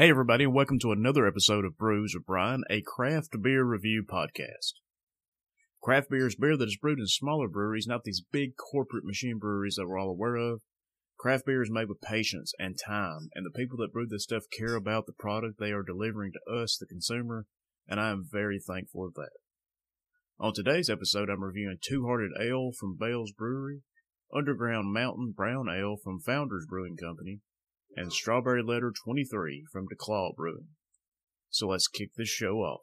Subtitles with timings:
[0.00, 4.02] Hey, everybody, and welcome to another episode of Brews with Brian, a craft beer review
[4.02, 4.72] podcast.
[5.82, 9.38] Craft beer is beer that is brewed in smaller breweries, not these big corporate machine
[9.38, 10.62] breweries that we're all aware of.
[11.18, 14.44] Craft beer is made with patience and time, and the people that brew this stuff
[14.58, 17.44] care about the product they are delivering to us, the consumer,
[17.86, 19.32] and I am very thankful of that.
[20.38, 23.82] On today's episode, I'm reviewing Two Hearted Ale from Bell's Brewery,
[24.34, 27.40] Underground Mountain Brown Ale from Founders Brewing Company,
[27.96, 30.68] and Strawberry Letter 23 from DuClaw Brewing.
[31.50, 32.80] So let's kick this show off.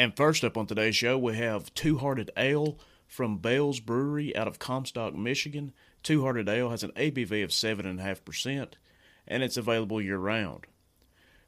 [0.00, 4.48] And first up on today's show, we have Two Hearted Ale from Bell's Brewery out
[4.48, 5.72] of Comstock, Michigan.
[6.02, 8.74] Two Hearted Ale has an ABV of 7.5%,
[9.30, 10.66] and it's available year round.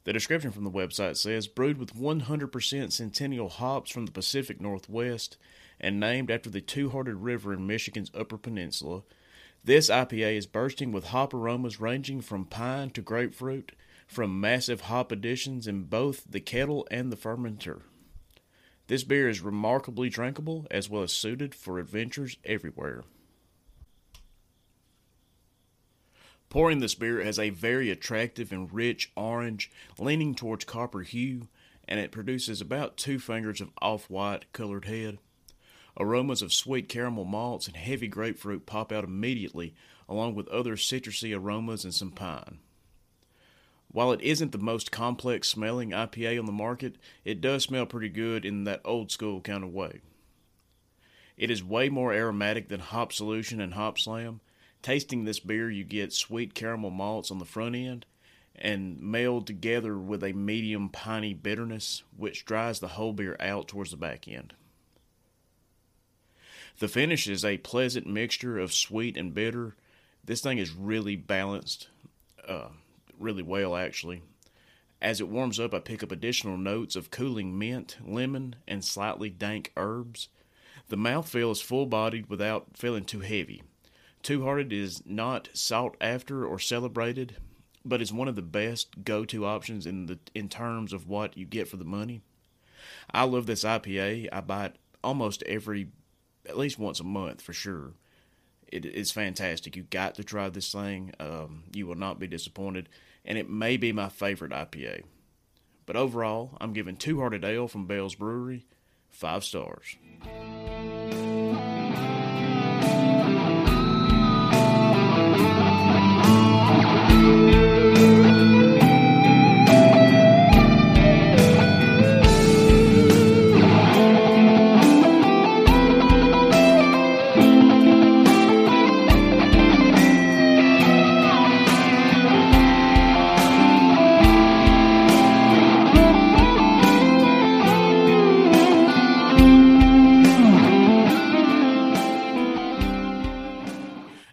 [0.04, 5.36] The description from the website says brewed with 100% Centennial hops from the Pacific Northwest
[5.80, 9.02] and named after the Two Hearted River in Michigan's Upper Peninsula,
[9.64, 13.72] this IPA is bursting with hop aromas ranging from pine to grapefruit,
[14.08, 17.82] from massive hop additions in both the kettle and the fermenter.
[18.88, 23.04] This beer is remarkably drinkable as well as suited for adventures everywhere.
[26.52, 31.48] Pouring this beer has a very attractive and rich orange, leaning towards copper hue,
[31.88, 35.16] and it produces about two fingers of off white colored head.
[35.98, 39.74] Aromas of sweet caramel malts and heavy grapefruit pop out immediately,
[40.10, 42.58] along with other citrusy aromas and some pine.
[43.90, 48.10] While it isn't the most complex smelling IPA on the market, it does smell pretty
[48.10, 50.02] good in that old school kind of way.
[51.38, 54.42] It is way more aromatic than Hop Solution and Hop Slam,
[54.82, 58.04] Tasting this beer, you get sweet caramel malts on the front end
[58.56, 63.92] and melded together with a medium piney bitterness, which dries the whole beer out towards
[63.92, 64.54] the back end.
[66.78, 69.76] The finish is a pleasant mixture of sweet and bitter.
[70.24, 71.88] This thing is really balanced,
[72.46, 72.68] uh,
[73.18, 74.22] really well, actually.
[75.00, 79.30] As it warms up, I pick up additional notes of cooling mint, lemon, and slightly
[79.30, 80.28] dank herbs.
[80.88, 83.62] The mouthfeel is full bodied without feeling too heavy.
[84.22, 87.36] Two Hearted is not sought after or celebrated,
[87.84, 91.36] but is one of the best go to options in the in terms of what
[91.36, 92.22] you get for the money.
[93.10, 94.28] I love this IPA.
[94.32, 95.88] I buy it almost every
[96.48, 97.94] at least once a month for sure.
[98.68, 99.76] It is fantastic.
[99.76, 101.12] You got to try this thing.
[101.20, 102.88] Um, you will not be disappointed,
[103.24, 105.02] and it may be my favorite IPA.
[105.84, 108.66] But overall, I'm giving Two Hearted Ale from Bell's Brewery
[109.10, 109.96] five stars.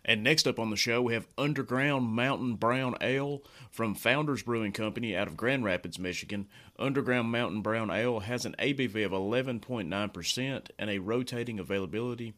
[0.09, 4.71] And next up on the show, we have Underground Mountain Brown Ale from Founders Brewing
[4.71, 6.47] Company out of Grand Rapids, Michigan.
[6.79, 12.33] Underground Mountain Brown Ale has an ABV of 11.9% and a rotating availability.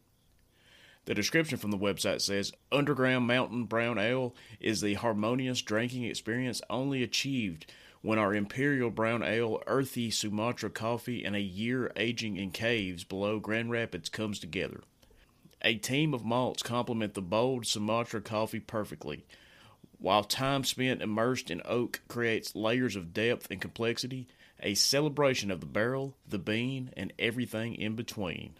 [1.06, 6.60] The description from the website says Underground Mountain Brown Ale is the harmonious drinking experience
[6.68, 7.72] only achieved
[8.02, 13.38] when our Imperial Brown Ale, earthy Sumatra coffee, and a year aging in caves below
[13.38, 14.82] Grand Rapids comes together.
[15.62, 19.24] A team of malts complement the bold Sumatra coffee perfectly,
[19.98, 24.26] while time spent immersed in oak creates layers of depth and complexity,
[24.60, 28.54] a celebration of the barrel, the bean, and everything in between.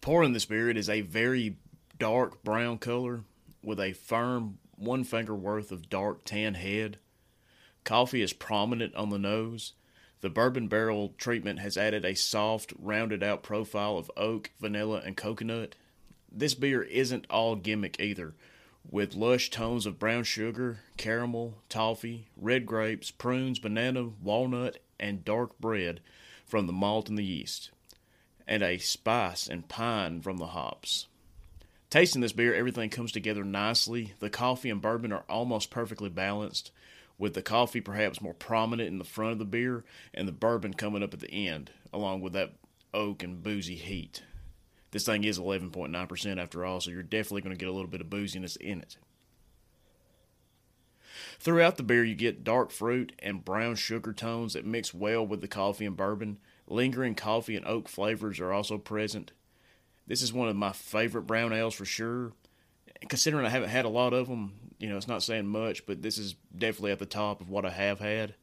[0.00, 1.56] Pouring this beer, it is a very
[1.98, 3.24] dark brown color
[3.62, 6.98] with a firm one finger worth of dark tan head.
[7.84, 9.74] Coffee is prominent on the nose,
[10.20, 15.16] the bourbon barrel treatment has added a soft, rounded out profile of oak, vanilla, and
[15.16, 15.74] coconut.
[16.30, 18.34] This beer isn't all gimmick either,
[18.90, 25.58] with lush tones of brown sugar, caramel, toffee, red grapes, prunes, banana, walnut, and dark
[25.58, 26.00] bread
[26.46, 27.70] from the malt and the yeast,
[28.46, 31.06] and a spice and pine from the hops.
[31.90, 34.12] Tasting this beer, everything comes together nicely.
[34.18, 36.70] The coffee and bourbon are almost perfectly balanced
[37.18, 39.84] with the coffee perhaps more prominent in the front of the beer
[40.14, 42.54] and the bourbon coming up at the end, along with that
[42.94, 44.22] oak and boozy heat.
[44.90, 48.00] This thing is 11.9% after all, so you're definitely going to get a little bit
[48.00, 48.96] of booziness in it.
[51.38, 55.40] Throughout the beer, you get dark fruit and brown sugar tones that mix well with
[55.40, 56.38] the coffee and bourbon.
[56.66, 59.32] Lingering coffee and oak flavors are also present.
[60.06, 62.32] This is one of my favorite brown ales for sure.
[63.08, 66.02] Considering I haven't had a lot of them, you know, it's not saying much, but
[66.02, 68.34] this is definitely at the top of what I have had.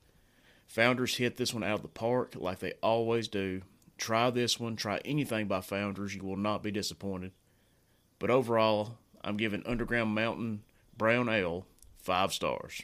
[0.67, 3.61] Founders hit this one out of the park like they always do.
[3.97, 7.31] Try this one, try anything by Founders, you will not be disappointed.
[8.19, 10.63] But overall, I'm giving Underground Mountain
[10.97, 11.65] Brown Ale
[11.97, 12.83] five stars.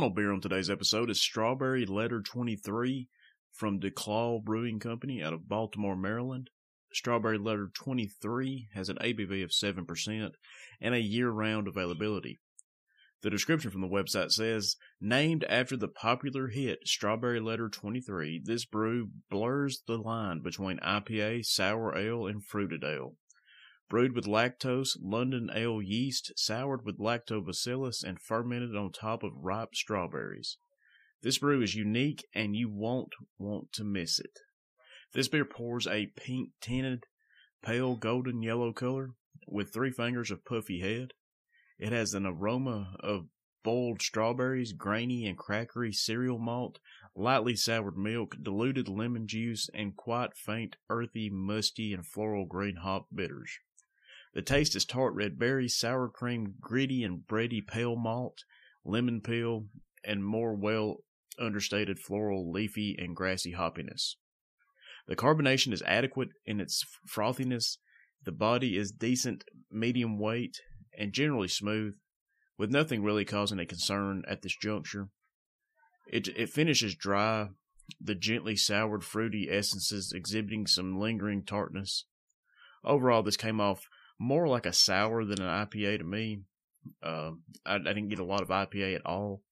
[0.00, 3.06] Final beer on today's episode is Strawberry Letter 23
[3.52, 6.48] from DuClaw Brewing Company out of Baltimore, Maryland.
[6.90, 10.30] Strawberry Letter 23 has an ABV of 7%
[10.80, 12.40] and a year round availability.
[13.20, 18.64] The description from the website says, named after the popular hit Strawberry Letter 23, this
[18.64, 23.16] brew blurs the line between IPA, sour ale, and fruited ale
[23.90, 29.74] brewed with lactose, London ale yeast, soured with lactobacillus, and fermented on top of ripe
[29.74, 30.58] strawberries.
[31.22, 34.38] This brew is unique and you won't want to miss it.
[35.12, 37.04] This beer pours a pink tinted,
[37.62, 39.10] pale golden yellow color
[39.48, 41.12] with three fingers of puffy head.
[41.78, 43.26] It has an aroma of
[43.64, 46.78] boiled strawberries, grainy and crackery cereal malt,
[47.16, 53.08] lightly soured milk, diluted lemon juice, and quite faint, earthy, musty, and floral green hop
[53.12, 53.58] bitters.
[54.32, 58.44] The taste is tart red berries, sour cream, gritty and bready pale malt,
[58.84, 59.66] lemon peel,
[60.04, 60.98] and more well
[61.38, 64.16] understated floral, leafy, and grassy hoppiness.
[65.08, 67.78] The carbonation is adequate in its frothiness.
[68.24, 70.60] The body is decent, medium weight,
[70.96, 71.94] and generally smooth,
[72.56, 75.08] with nothing really causing a concern at this juncture.
[76.06, 77.48] It, it finishes dry,
[78.00, 82.04] the gently soured fruity essences exhibiting some lingering tartness.
[82.84, 83.88] Overall, this came off
[84.20, 86.42] more like a sour than an IPA to me.
[87.02, 87.30] Uh,
[87.64, 89.42] I, I didn't get a lot of IPA at all.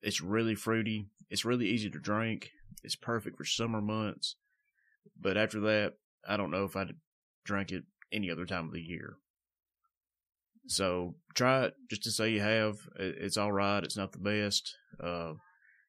[0.00, 1.10] It's really fruity.
[1.28, 2.50] It's really easy to drink.
[2.82, 4.36] It's perfect for summer months.
[5.20, 5.92] But after that,
[6.26, 6.94] I don't know if I'd
[7.44, 9.18] drink it any other time of the year.
[10.66, 12.76] So try it just to say you have.
[12.98, 13.84] It's all right.
[13.84, 14.76] It's not the best.
[15.02, 15.34] Uh,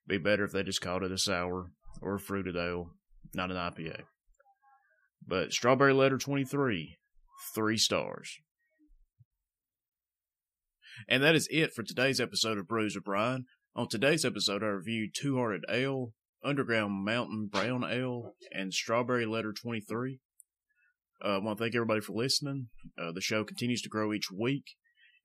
[0.05, 1.71] be better if they just called it a sour
[2.01, 2.91] or a fruited ale,
[3.33, 4.01] not an IPA.
[5.25, 6.97] But Strawberry Letter 23,
[7.53, 8.39] three stars.
[11.07, 13.45] And that is it for today's episode of Brews with Brian.
[13.75, 19.51] On today's episode, I reviewed Two Hearted Ale, Underground Mountain Brown Ale, and Strawberry Letter
[19.51, 20.19] 23.
[21.23, 22.69] Uh, I want to thank everybody for listening.
[22.97, 24.63] Uh, the show continues to grow each week,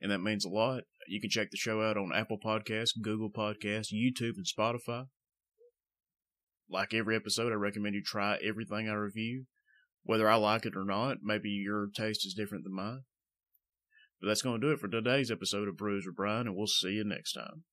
[0.00, 0.82] and that means a lot.
[1.06, 5.06] You can check the show out on Apple Podcasts, Google Podcasts, YouTube, and Spotify.
[6.68, 9.46] Like every episode, I recommend you try everything I review
[10.04, 11.18] whether I like it or not.
[11.22, 13.02] Maybe your taste is different than mine.
[14.20, 16.66] But that's going to do it for today's episode of Brews with Brian, and we'll
[16.66, 17.64] see you next time.